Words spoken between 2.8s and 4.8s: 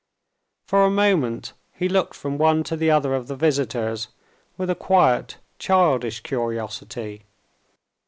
other of the visitors with a